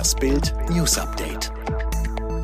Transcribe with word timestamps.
Das 0.00 0.14
Bild 0.14 0.54
News 0.70 0.96
Update. 0.96 1.52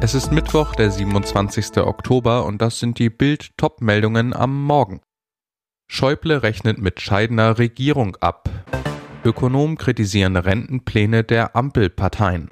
Es 0.03 0.13
ist 0.13 0.31
Mittwoch, 0.31 0.75
der 0.75 0.91
27. 0.91 1.79
Oktober 1.79 2.45
und 2.45 2.61
das 2.61 2.81
sind 2.81 2.99
die 2.99 3.09
Bild 3.09 3.57
Top-Meldungen 3.57 4.35
am 4.35 4.63
Morgen. 4.63 5.01
Schäuble 5.91 6.43
rechnet 6.43 6.77
mit 6.77 7.01
scheidender 7.01 7.59
Regierung 7.59 8.15
ab. 8.17 8.51
Ökonomen 9.25 9.79
kritisieren 9.79 10.37
Rentenpläne 10.37 11.25
der 11.25 11.57
Ampelparteien. 11.57 12.51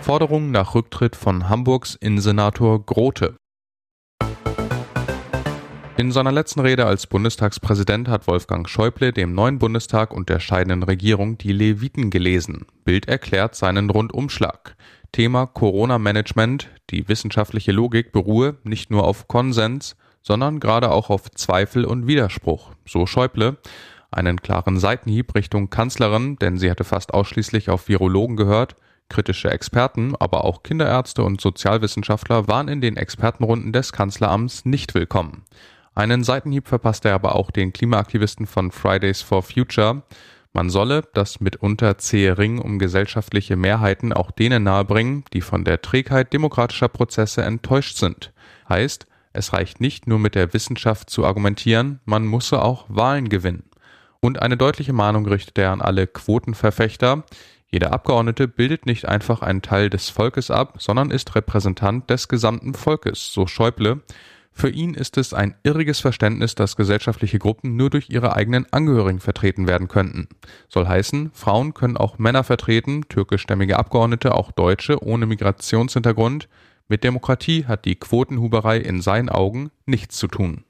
Forderung 0.00 0.50
nach 0.50 0.74
Rücktritt 0.74 1.14
von 1.14 1.50
Hamburgs 1.50 1.94
Innensenator 1.94 2.86
Grote. 2.86 3.36
In 5.98 6.12
seiner 6.12 6.30
letzten 6.30 6.60
Rede 6.60 6.86
als 6.86 7.08
Bundestagspräsident 7.08 8.06
hat 8.06 8.28
Wolfgang 8.28 8.68
Schäuble 8.68 9.12
dem 9.12 9.34
neuen 9.34 9.58
Bundestag 9.58 10.12
und 10.14 10.28
der 10.28 10.38
scheidenden 10.38 10.84
Regierung 10.84 11.38
die 11.38 11.50
Leviten 11.50 12.10
gelesen. 12.10 12.66
Bild 12.84 13.08
erklärt 13.08 13.56
seinen 13.56 13.90
Rundumschlag. 13.90 14.76
Thema 15.10 15.46
Corona-Management, 15.46 16.68
die 16.90 17.08
wissenschaftliche 17.08 17.72
Logik 17.72 18.12
beruhe 18.12 18.58
nicht 18.62 18.92
nur 18.92 19.02
auf 19.02 19.26
Konsens, 19.26 19.96
sondern 20.22 20.60
gerade 20.60 20.92
auch 20.92 21.10
auf 21.10 21.32
Zweifel 21.32 21.84
und 21.84 22.06
Widerspruch. 22.06 22.70
So 22.86 23.06
Schäuble. 23.06 23.56
Einen 24.12 24.40
klaren 24.40 24.78
Seitenhieb 24.78 25.34
Richtung 25.34 25.68
Kanzlerin, 25.68 26.36
denn 26.36 26.58
sie 26.58 26.70
hatte 26.70 26.84
fast 26.84 27.12
ausschließlich 27.12 27.70
auf 27.70 27.88
Virologen 27.88 28.36
gehört. 28.36 28.76
Kritische 29.08 29.50
Experten, 29.50 30.14
aber 30.14 30.44
auch 30.44 30.62
Kinderärzte 30.62 31.24
und 31.24 31.40
Sozialwissenschaftler 31.40 32.46
waren 32.46 32.68
in 32.68 32.80
den 32.80 32.96
Expertenrunden 32.96 33.72
des 33.72 33.90
Kanzleramts 33.90 34.64
nicht 34.64 34.94
willkommen. 34.94 35.42
Einen 35.98 36.22
Seitenhieb 36.22 36.68
verpasste 36.68 37.08
er 37.08 37.16
aber 37.16 37.34
auch 37.34 37.50
den 37.50 37.72
Klimaaktivisten 37.72 38.46
von 38.46 38.70
Fridays 38.70 39.20
for 39.20 39.42
Future. 39.42 40.04
Man 40.52 40.70
solle 40.70 41.02
das 41.12 41.40
mitunter 41.40 41.98
zähe 41.98 42.38
Ring 42.38 42.60
um 42.60 42.78
gesellschaftliche 42.78 43.56
Mehrheiten 43.56 44.12
auch 44.12 44.30
denen 44.30 44.62
nahebringen, 44.62 45.24
die 45.32 45.40
von 45.40 45.64
der 45.64 45.82
Trägheit 45.82 46.32
demokratischer 46.32 46.86
Prozesse 46.86 47.42
enttäuscht 47.42 47.96
sind. 47.96 48.32
Heißt, 48.68 49.08
es 49.32 49.52
reicht 49.52 49.80
nicht 49.80 50.06
nur 50.06 50.20
mit 50.20 50.36
der 50.36 50.54
Wissenschaft 50.54 51.10
zu 51.10 51.26
argumentieren, 51.26 51.98
man 52.04 52.22
müsse 52.22 52.62
auch 52.62 52.84
Wahlen 52.88 53.28
gewinnen. 53.28 53.64
Und 54.20 54.40
eine 54.40 54.56
deutliche 54.56 54.92
Mahnung 54.92 55.26
richtet 55.26 55.58
er 55.58 55.72
an 55.72 55.80
alle 55.80 56.06
Quotenverfechter. 56.06 57.24
Jeder 57.72 57.92
Abgeordnete 57.92 58.46
bildet 58.46 58.86
nicht 58.86 59.08
einfach 59.08 59.42
einen 59.42 59.62
Teil 59.62 59.90
des 59.90 60.10
Volkes 60.10 60.52
ab, 60.52 60.76
sondern 60.78 61.10
ist 61.10 61.34
Repräsentant 61.34 62.08
des 62.08 62.28
gesamten 62.28 62.74
Volkes, 62.74 63.32
so 63.32 63.48
Schäuble. 63.48 64.02
Für 64.58 64.70
ihn 64.70 64.94
ist 64.94 65.16
es 65.18 65.34
ein 65.34 65.54
irriges 65.62 66.00
Verständnis, 66.00 66.56
dass 66.56 66.74
gesellschaftliche 66.74 67.38
Gruppen 67.38 67.76
nur 67.76 67.90
durch 67.90 68.10
ihre 68.10 68.34
eigenen 68.34 68.66
Angehörigen 68.72 69.20
vertreten 69.20 69.68
werden 69.68 69.86
könnten. 69.86 70.26
Soll 70.68 70.88
heißen, 70.88 71.30
Frauen 71.32 71.74
können 71.74 71.96
auch 71.96 72.18
Männer 72.18 72.42
vertreten, 72.42 73.04
türkischstämmige 73.08 73.78
Abgeordnete 73.78 74.34
auch 74.34 74.50
Deutsche 74.50 75.00
ohne 75.00 75.26
Migrationshintergrund. 75.26 76.48
Mit 76.88 77.04
Demokratie 77.04 77.66
hat 77.66 77.84
die 77.84 77.94
Quotenhuberei 77.94 78.78
in 78.78 79.00
seinen 79.00 79.28
Augen 79.28 79.70
nichts 79.86 80.16
zu 80.16 80.26
tun. 80.26 80.64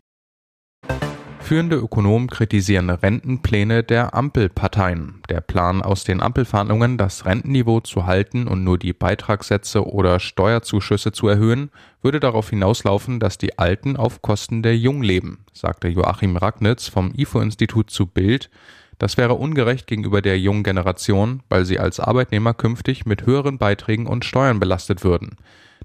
Führende 1.48 1.77
Ökonomen 1.77 2.28
kritisieren 2.28 2.91
Rentenpläne 2.91 3.82
der 3.82 4.12
Ampelparteien. 4.12 5.22
Der 5.30 5.41
Plan 5.41 5.80
aus 5.80 6.05
den 6.05 6.20
Ampelverhandlungen, 6.20 6.98
das 6.98 7.24
Rentenniveau 7.24 7.80
zu 7.80 8.05
halten 8.05 8.46
und 8.46 8.64
nur 8.64 8.77
die 8.77 8.92
Beitragssätze 8.92 9.90
oder 9.90 10.20
Steuerzuschüsse 10.20 11.10
zu 11.10 11.27
erhöhen, 11.27 11.70
würde 12.02 12.20
darauf 12.20 12.50
hinauslaufen, 12.50 13.18
dass 13.18 13.38
die 13.38 13.58
Alten 13.58 13.96
auf 13.96 14.20
Kosten 14.20 14.62
der 14.62 14.77
Jungen 14.77 15.02
leben, 15.02 15.38
sagte 15.55 15.88
Joachim 15.88 16.36
Ragnitz 16.36 16.88
vom 16.88 17.14
IFO-Institut 17.16 17.88
zu 17.88 18.05
Bild. 18.05 18.50
Das 18.98 19.16
wäre 19.16 19.33
ungerecht 19.33 19.86
gegenüber 19.86 20.20
der 20.20 20.38
jungen 20.38 20.64
Generation, 20.64 21.42
weil 21.48 21.64
sie 21.64 21.78
als 21.78 21.98
Arbeitnehmer 21.98 22.52
künftig 22.52 23.06
mit 23.06 23.24
höheren 23.24 23.56
Beiträgen 23.56 24.06
und 24.06 24.27
Steuern 24.27 24.60
belastet 24.60 25.02
würden. 25.02 25.36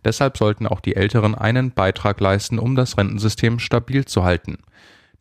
Deshalb 0.04 0.38
sollten 0.38 0.68
auch 0.68 0.82
die 0.82 0.98
Älteren 0.98 1.36
einen 1.36 1.72
Beitrag 1.72 2.20
leisten, 2.20 2.60
um 2.60 2.76
das 2.76 2.98
Rentensystem 2.98 3.60
stabil 3.60 4.04
zu 4.04 4.26
halten. 4.26 4.58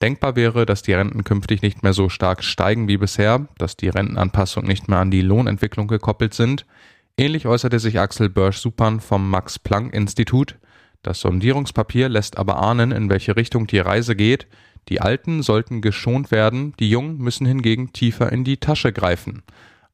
Denkbar 0.03 0.35
wäre, 0.35 0.67
dass 0.67 0.83
die 0.83 0.95
Renten 0.95 1.23
künftig 1.23 1.63
nicht 1.63 1.85
mehr 1.85 1.93
so 1.93 2.09
stark 2.09 2.43
steigen 2.43 2.89
wie 2.89 2.97
bisher, 2.97 3.47
dass 3.57 3.77
die 3.77 3.89
Rentenanpassungen 3.89 4.69
nicht 4.69 4.89
mehr 4.89 4.99
an 4.99 5.13
die 5.13 5.23
Lohnentwicklung 5.23 5.87
gekoppelt 5.87 6.35
sind. 6.35 6.67
Ähnlich 7.17 7.47
äußerte 7.47 7.79
sich 7.79 8.01
Axel 8.01 8.29
Börsch-Supan 8.29 8.99
vom 8.99 9.31
Max-Planck-Institut. 9.31 10.57
Das 11.03 11.21
Sondierungspapier 11.21 12.09
lässt 12.09 12.37
aber 12.37 12.61
ahnen, 12.61 12.91
in 12.91 13.11
welche 13.11 13.37
Richtung 13.37 13.69
die 13.69 13.79
Reise 13.79 14.17
geht. 14.17 14.49
Die 14.89 15.01
Alten 15.01 15.43
sollten 15.43 15.81
geschont 15.81 16.33
werden, 16.33 16.75
die 16.81 16.91
Jungen 16.91 17.19
müssen 17.19 17.47
hingegen 17.47 17.93
tiefer 17.93 18.33
in 18.33 18.43
die 18.43 18.57
Tasche 18.57 18.93
greifen. 18.93 19.45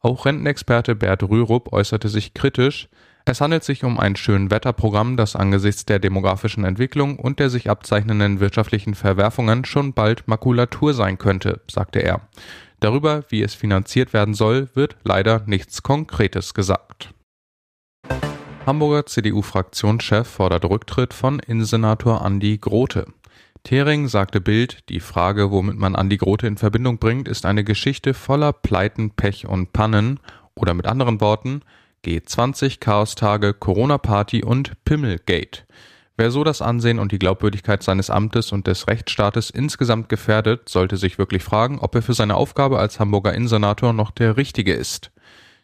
Auch 0.00 0.24
Rentenexperte 0.24 0.94
Bert 0.94 1.22
Rürup 1.22 1.72
äußerte 1.72 2.08
sich 2.08 2.32
kritisch. 2.32 2.88
Es 3.30 3.42
handelt 3.42 3.62
sich 3.62 3.84
um 3.84 4.00
ein 4.00 4.16
Schönwetterprogramm, 4.16 5.18
das 5.18 5.36
angesichts 5.36 5.84
der 5.84 5.98
demografischen 5.98 6.64
Entwicklung 6.64 7.18
und 7.18 7.38
der 7.40 7.50
sich 7.50 7.68
abzeichnenden 7.68 8.40
wirtschaftlichen 8.40 8.94
Verwerfungen 8.94 9.66
schon 9.66 9.92
bald 9.92 10.26
Makulatur 10.26 10.94
sein 10.94 11.18
könnte, 11.18 11.60
sagte 11.70 11.98
er. 11.98 12.22
Darüber, 12.80 13.24
wie 13.28 13.42
es 13.42 13.52
finanziert 13.52 14.14
werden 14.14 14.32
soll, 14.32 14.70
wird 14.72 14.96
leider 15.04 15.42
nichts 15.44 15.82
Konkretes 15.82 16.54
gesagt. 16.54 17.12
Hamburger 18.64 19.04
CDU-Fraktionschef 19.04 20.26
fordert 20.26 20.64
Rücktritt 20.64 21.12
von 21.12 21.38
Innensenator 21.38 22.24
Andi 22.24 22.56
Grote. 22.56 23.08
Thering 23.62 24.08
sagte 24.08 24.40
Bild, 24.40 24.88
die 24.88 25.00
Frage, 25.00 25.50
womit 25.50 25.76
man 25.76 25.96
Andi 25.96 26.16
Grote 26.16 26.46
in 26.46 26.56
Verbindung 26.56 26.96
bringt, 26.96 27.28
ist 27.28 27.44
eine 27.44 27.62
Geschichte 27.62 28.14
voller 28.14 28.54
Pleiten, 28.54 29.10
Pech 29.10 29.46
und 29.46 29.74
Pannen. 29.74 30.18
Oder 30.54 30.72
mit 30.72 30.86
anderen 30.86 31.20
Worten, 31.20 31.60
G20 32.04 32.80
Chaostage, 32.80 33.54
Corona-Party 33.54 34.44
und 34.44 34.72
Pimmelgate. 34.84 35.66
Wer 36.16 36.30
so 36.30 36.42
das 36.42 36.62
Ansehen 36.62 36.98
und 36.98 37.12
die 37.12 37.18
Glaubwürdigkeit 37.18 37.82
seines 37.82 38.10
Amtes 38.10 38.50
und 38.50 38.66
des 38.66 38.88
Rechtsstaates 38.88 39.50
insgesamt 39.50 40.08
gefährdet, 40.08 40.68
sollte 40.68 40.96
sich 40.96 41.16
wirklich 41.16 41.44
fragen, 41.44 41.78
ob 41.78 41.94
er 41.94 42.02
für 42.02 42.14
seine 42.14 42.34
Aufgabe 42.34 42.78
als 42.80 42.98
Hamburger 42.98 43.34
Innensenator 43.34 43.92
noch 43.92 44.10
der 44.10 44.36
Richtige 44.36 44.74
ist. 44.74 45.12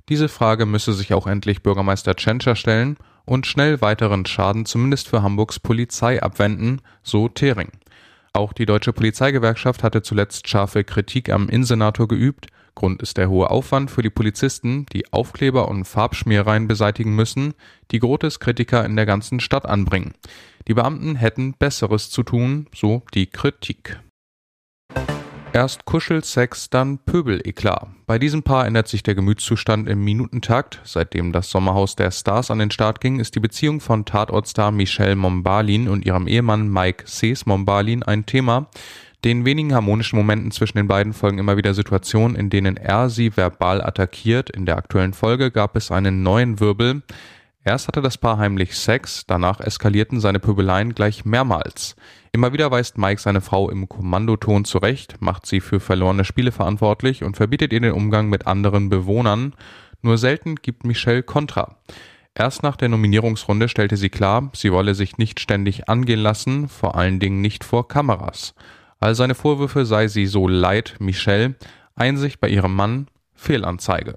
Diese 0.08 0.28
Frage 0.28 0.66
müsse 0.66 0.92
sich 0.92 1.12
auch 1.12 1.26
endlich 1.26 1.62
Bürgermeister 1.62 2.14
Tschentscher 2.14 2.54
stellen 2.54 2.98
und 3.24 3.46
schnell 3.46 3.80
weiteren 3.80 4.26
Schaden 4.26 4.66
zumindest 4.66 5.08
für 5.08 5.22
Hamburgs 5.22 5.58
Polizei 5.58 6.22
abwenden, 6.22 6.82
so 7.02 7.28
Thering. 7.28 7.72
Auch 8.34 8.52
die 8.52 8.66
deutsche 8.66 8.92
Polizeigewerkschaft 8.92 9.82
hatte 9.82 10.02
zuletzt 10.02 10.48
scharfe 10.48 10.84
Kritik 10.84 11.30
am 11.30 11.48
Innensenator 11.48 12.08
geübt 12.08 12.48
Grund 12.74 13.02
ist 13.02 13.18
der 13.18 13.28
hohe 13.28 13.50
Aufwand 13.50 13.90
für 13.90 14.02
die 14.02 14.10
Polizisten, 14.10 14.86
die 14.92 15.12
Aufkleber 15.12 15.68
und 15.68 15.84
Farbschmierereien 15.84 16.66
beseitigen 16.66 17.14
müssen, 17.14 17.54
die 17.92 18.00
Grotes 18.00 18.40
Kritiker 18.40 18.84
in 18.84 18.96
der 18.96 19.06
ganzen 19.06 19.38
Stadt 19.38 19.64
anbringen. 19.64 20.14
Die 20.66 20.74
Beamten 20.74 21.14
hätten 21.14 21.54
Besseres 21.54 22.10
zu 22.10 22.24
tun, 22.24 22.66
so 22.74 23.02
die 23.14 23.26
Kritik. 23.26 24.00
Erst 25.54 25.84
Kuschelsex, 25.84 26.68
dann 26.68 26.98
Pöbeleklat. 26.98 27.86
Bei 28.06 28.18
diesem 28.18 28.42
Paar 28.42 28.66
ändert 28.66 28.88
sich 28.88 29.04
der 29.04 29.14
Gemütszustand 29.14 29.88
im 29.88 30.02
Minutentakt. 30.02 30.80
Seitdem 30.82 31.30
das 31.30 31.48
Sommerhaus 31.48 31.94
der 31.94 32.10
Stars 32.10 32.50
an 32.50 32.58
den 32.58 32.72
Start 32.72 33.00
ging, 33.00 33.20
ist 33.20 33.36
die 33.36 33.40
Beziehung 33.40 33.80
von 33.80 34.04
Tatortstar 34.04 34.72
Michelle 34.72 35.14
Mombalin 35.14 35.86
und 35.86 36.04
ihrem 36.04 36.26
Ehemann 36.26 36.68
Mike 36.72 37.04
Sees 37.06 37.46
Mombalin 37.46 38.02
ein 38.02 38.26
Thema. 38.26 38.66
Den 39.24 39.44
wenigen 39.44 39.72
harmonischen 39.72 40.18
Momenten 40.18 40.50
zwischen 40.50 40.76
den 40.76 40.88
beiden 40.88 41.12
folgen 41.12 41.38
immer 41.38 41.56
wieder 41.56 41.72
Situationen, 41.72 42.34
in 42.34 42.50
denen 42.50 42.76
er 42.76 43.08
sie 43.08 43.36
verbal 43.36 43.80
attackiert. 43.80 44.50
In 44.50 44.66
der 44.66 44.76
aktuellen 44.76 45.12
Folge 45.12 45.52
gab 45.52 45.76
es 45.76 45.92
einen 45.92 46.24
neuen 46.24 46.58
Wirbel. 46.58 47.02
Erst 47.66 47.88
hatte 47.88 48.02
das 48.02 48.18
Paar 48.18 48.36
heimlich 48.36 48.76
Sex, 48.76 49.24
danach 49.26 49.58
eskalierten 49.58 50.20
seine 50.20 50.38
Pöbeleien 50.38 50.94
gleich 50.94 51.24
mehrmals. 51.24 51.96
Immer 52.30 52.52
wieder 52.52 52.70
weist 52.70 52.98
Mike 52.98 53.20
seine 53.20 53.40
Frau 53.40 53.70
im 53.70 53.88
Kommandoton 53.88 54.66
zurecht, 54.66 55.16
macht 55.20 55.46
sie 55.46 55.60
für 55.60 55.80
verlorene 55.80 56.26
Spiele 56.26 56.52
verantwortlich 56.52 57.24
und 57.24 57.38
verbietet 57.38 57.72
ihr 57.72 57.80
den 57.80 57.92
Umgang 57.92 58.28
mit 58.28 58.46
anderen 58.46 58.90
Bewohnern. 58.90 59.54
Nur 60.02 60.18
selten 60.18 60.56
gibt 60.56 60.84
Michelle 60.84 61.22
Kontra. 61.22 61.76
Erst 62.34 62.62
nach 62.62 62.76
der 62.76 62.90
Nominierungsrunde 62.90 63.68
stellte 63.68 63.96
sie 63.96 64.10
klar, 64.10 64.50
sie 64.52 64.70
wolle 64.70 64.94
sich 64.94 65.16
nicht 65.16 65.40
ständig 65.40 65.88
angehen 65.88 66.20
lassen, 66.20 66.68
vor 66.68 66.96
allen 66.96 67.18
Dingen 67.18 67.40
nicht 67.40 67.64
vor 67.64 67.88
Kameras. 67.88 68.54
All 69.00 69.14
seine 69.14 69.34
Vorwürfe 69.34 69.86
sei 69.86 70.08
sie 70.08 70.26
so 70.26 70.48
leid, 70.48 70.96
Michelle, 70.98 71.54
Einsicht 71.94 72.40
bei 72.40 72.48
ihrem 72.48 72.74
Mann, 72.74 73.08
Fehlanzeige. 73.32 74.16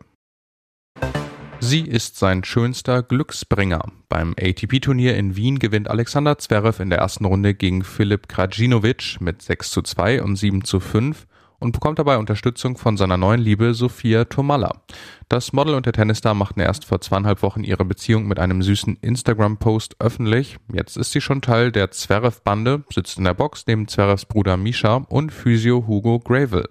Sie 1.59 1.81
ist 1.81 2.17
sein 2.17 2.43
schönster 2.43 3.03
Glücksbringer. 3.03 3.83
Beim 4.09 4.35
ATP-Turnier 4.39 5.17
in 5.17 5.35
Wien 5.35 5.59
gewinnt 5.59 5.89
Alexander 5.89 6.37
Zverev 6.37 6.81
in 6.81 6.89
der 6.89 6.99
ersten 6.99 7.25
Runde 7.25 7.55
gegen 7.55 7.83
Filip 7.83 8.27
Krajinovic 8.27 9.19
mit 9.19 9.41
6 9.41 9.71
zu 9.71 9.81
2 9.81 10.21
und 10.21 10.35
7 10.35 10.63
zu 10.63 10.79
5 10.79 11.27
und 11.59 11.71
bekommt 11.71 11.99
dabei 11.99 12.17
Unterstützung 12.17 12.77
von 12.77 12.97
seiner 12.97 13.17
neuen 13.17 13.41
Liebe 13.41 13.73
Sophia 13.73 14.25
Tomalla. 14.25 14.83
Das 15.29 15.53
Model 15.53 15.73
und 15.73 15.85
der 15.85 15.93
Tennisstar 15.93 16.33
machten 16.33 16.59
erst 16.59 16.85
vor 16.85 17.01
zweieinhalb 17.01 17.41
Wochen 17.41 17.63
ihre 17.63 17.85
Beziehung 17.85 18.27
mit 18.27 18.39
einem 18.39 18.61
süßen 18.61 18.97
Instagram-Post 19.01 19.95
öffentlich. 19.99 20.57
Jetzt 20.71 20.97
ist 20.97 21.11
sie 21.11 21.21
schon 21.21 21.41
Teil 21.41 21.71
der 21.71 21.91
Zverev-Bande, 21.91 22.83
sitzt 22.93 23.17
in 23.17 23.23
der 23.23 23.33
Box 23.33 23.65
neben 23.67 23.87
Zverevs 23.87 24.25
Bruder 24.25 24.57
Misha 24.57 24.97
und 25.09 25.31
Physio 25.31 25.85
Hugo 25.87 26.19
Gravel. 26.19 26.69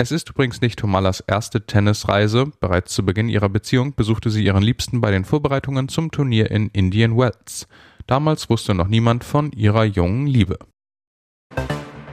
Es 0.00 0.12
ist 0.12 0.30
übrigens 0.30 0.62
nicht 0.62 0.82
Humalas 0.82 1.20
erste 1.26 1.66
Tennisreise. 1.66 2.46
Bereits 2.58 2.94
zu 2.94 3.04
Beginn 3.04 3.28
ihrer 3.28 3.50
Beziehung 3.50 3.94
besuchte 3.94 4.30
sie 4.30 4.42
ihren 4.42 4.62
Liebsten 4.62 5.02
bei 5.02 5.10
den 5.10 5.26
Vorbereitungen 5.26 5.90
zum 5.90 6.10
Turnier 6.10 6.50
in 6.50 6.70
Indian 6.70 7.18
Wells. 7.18 7.68
Damals 8.06 8.48
wusste 8.48 8.72
noch 8.72 8.88
niemand 8.88 9.24
von 9.24 9.52
ihrer 9.52 9.84
jungen 9.84 10.26
Liebe. 10.26 10.58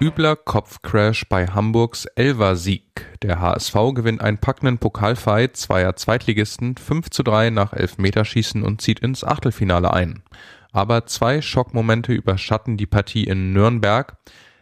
Übler 0.01 0.35
Kopfcrash 0.35 1.29
bei 1.29 1.47
Hamburgs 1.47 2.03
Elver-Sieg. 2.15 3.05
Der 3.21 3.39
HSV 3.39 3.75
gewinnt 3.93 4.19
einen 4.19 4.39
packenden 4.39 4.79
Pokalfight 4.79 5.55
zweier 5.55 5.95
Zweitligisten 5.95 6.75
5 6.75 7.09
zu 7.09 7.23
3 7.23 7.51
nach 7.51 7.71
Elfmeterschießen 7.71 8.63
und 8.63 8.81
zieht 8.81 8.99
ins 8.99 9.23
Achtelfinale 9.23 9.93
ein. 9.93 10.23
Aber 10.73 11.05
zwei 11.05 11.41
Schockmomente 11.41 12.11
überschatten 12.11 12.75
die 12.75 12.85
Partie 12.85 13.23
in 13.23 13.53
Nürnberg. 13.53 14.17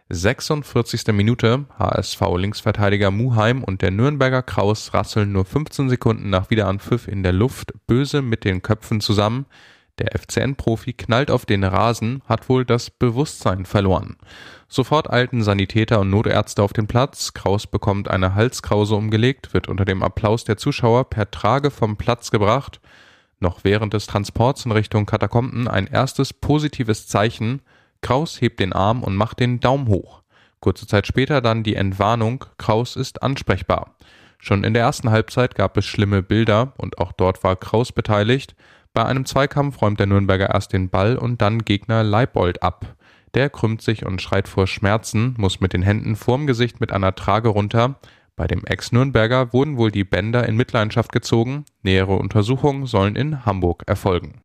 46. 0.10 1.07
Minute, 1.13 1.66
HSV-Linksverteidiger 1.80 3.10
Muheim 3.10 3.63
und 3.63 3.81
der 3.81 3.90
Nürnberger 3.90 4.44
Kraus 4.44 4.94
rasseln 4.94 5.31
nur 5.31 5.46
15 5.46 5.90
Sekunden 5.90 6.30
nach 6.30 6.52
Wiederanpfiff 6.52 7.07
in 7.07 7.24
der 7.24 7.34
Luft 7.34 7.74
böse 7.88 8.22
mit 8.22 8.44
den 8.44 8.62
Köpfen 8.62 9.02
zusammen. 9.02 9.48
Der 9.98 10.12
FCN-Profi 10.16 10.94
knallt 10.94 11.31
auf 11.31 11.48
den 11.48 11.63
Rasen, 11.63 12.22
hat 12.28 12.50
wohl 12.50 12.66
das 12.66 12.92
Bewusstsein 12.92 13.66
verloren. 13.66 14.18
Sofort 14.68 15.10
eilten 15.10 15.42
Sanitäter 15.42 16.02
und 16.02 16.12
Notärzte 16.12 16.62
auf 16.62 16.74
den 16.74 16.86
Platz. 16.86 17.34
Kraus 17.34 17.66
bekommt 17.66 18.08
eine 18.08 18.36
Halskrause 18.36 18.94
umgelegt, 18.94 19.56
wird 19.56 19.68
unter 19.68 19.86
dem 19.86 20.04
Applaus 20.04 20.44
der 20.44 20.58
Zuschauer 20.58 21.10
per 21.10 21.31
Trage 21.31 21.72
vom 21.72 21.98
Platz 21.98 22.30
gebracht. 22.30 22.80
Noch 23.40 23.63
während 23.63 23.94
des 23.94 24.06
Transports 24.06 24.66
in 24.66 24.72
Richtung 24.72 25.08
Katakomben 25.08 25.68
ein 25.68 25.88
erstes 25.88 26.31
positives 26.31 27.08
Zeichen. 27.08 27.62
Kraus 28.06 28.40
hebt 28.40 28.60
den 28.60 28.72
Arm 28.72 29.02
und 29.02 29.16
macht 29.16 29.40
den 29.40 29.60
Daumen 29.60 29.88
hoch. 29.88 30.22
Kurze 30.60 30.86
Zeit 30.86 31.07
später 31.07 31.42
dann 31.42 31.63
die 31.63 31.74
Entwarnung, 31.74 32.46
Kraus 32.60 32.96
ist 32.96 33.24
ansprechbar. 33.24 33.96
Schon 34.38 34.63
in 34.63 34.75
der 34.75 34.84
ersten 34.84 35.10
Halbzeit 35.10 35.56
gab 35.56 35.75
es 35.75 35.86
schlimme 35.86 36.22
Bilder 36.22 36.74
und 36.78 37.00
auch 37.00 37.13
dort 37.13 37.44
war 37.44 37.56
Kraus 37.56 37.92
beteiligt. 37.92 38.56
Bei 38.94 39.04
einem 39.06 39.25
Zweikampf 39.25 39.81
räumt 39.81 40.00
der 40.00 40.06
Nürnberger 40.06 40.52
erst 40.54 40.72
den 40.72 40.92
Ball 40.92 41.18
und 41.18 41.42
dann 41.42 41.66
Gegner 41.66 42.04
Leibold 42.04 42.62
ab. 42.62 42.96
Der 43.34 43.50
krümmt 43.50 43.81
sich 43.81 44.06
und 44.06 44.22
schreit 44.22 44.48
vor 44.48 44.68
Schmerzen, 44.68 45.34
muss 45.40 45.60
mit 45.60 45.74
den 45.74 45.81
Händen 45.81 46.16
vorm 46.16 46.46
Gesicht 46.46 46.80
mit 46.80 46.94
einer 46.94 47.16
Trage 47.16 47.50
runter. 47.50 47.96
Bei 48.36 48.46
dem 48.46 48.66
Ex-Nürnberger 48.66 49.51
wurden 49.51 49.78
wohl 49.78 49.90
die 49.90 50.04
Bänder 50.04 50.48
in 50.48 50.56
Mitleidenschaft 50.56 51.12
gezogen. 51.12 51.66
Nähere 51.81 52.18
Untersuchungen 52.18 52.86
sollen 52.86 53.16
in 53.16 53.48
Hamburg 53.48 53.81
erfolgen. 53.88 54.44